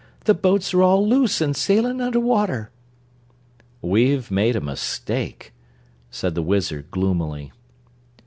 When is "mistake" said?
4.59-5.53